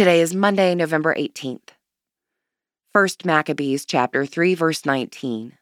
[0.00, 1.74] Today is Monday, November 18th.
[2.92, 5.58] 1 Maccabees chapter 3 verse 19.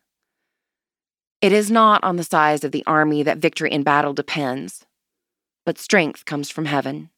[1.40, 4.86] It is not on the size of the army that victory in battle depends,
[5.66, 7.10] but strength comes from heaven.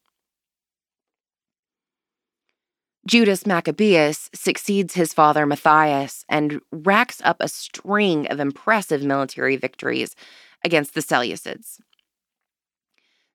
[3.05, 10.15] Judas Maccabeus succeeds his father Matthias and racks up a string of impressive military victories
[10.63, 11.81] against the Seleucids.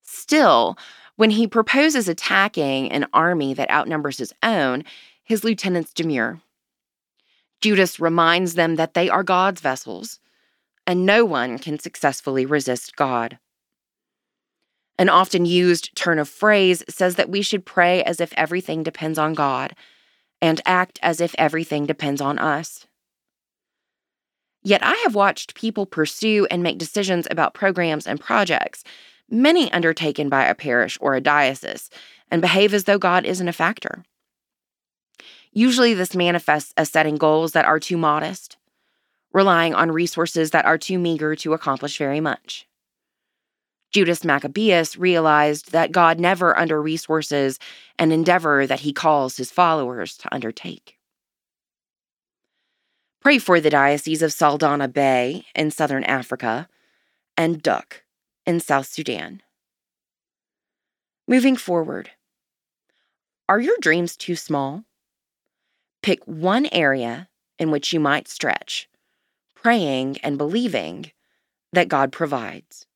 [0.07, 0.79] Still,
[1.17, 4.85] when he proposes attacking an army that outnumbers his own,
[5.23, 6.41] his lieutenants demur.
[7.61, 10.21] Judas reminds them that they are God's vessels,
[10.87, 13.39] and no one can successfully resist God.
[14.99, 19.19] An often used turn of phrase says that we should pray as if everything depends
[19.19, 19.75] on God
[20.41, 22.87] and act as if everything depends on us.
[24.63, 28.85] Yet I have watched people pursue and make decisions about programs and projects,
[29.31, 31.91] many undertaken by a parish or a diocese,
[32.31, 34.05] and behave as though God isn't a factor.
[35.53, 38.57] Usually, this manifests as setting goals that are too modest,
[39.33, 42.67] relying on resources that are too meager to accomplish very much.
[43.93, 47.59] Judas Maccabeus realized that God never under resources
[47.99, 50.99] an endeavor that he calls his followers to undertake.
[53.23, 56.69] Pray for the Diocese of Saldanha Bay in southern Africa
[57.37, 58.03] and Duk
[58.47, 59.43] in South Sudan.
[61.29, 62.11] Moving forward,
[63.49, 64.85] are your dreams too small?
[66.03, 68.89] Pick one area in which you might stretch,
[69.55, 71.11] praying and believing
[71.73, 72.87] that God provides.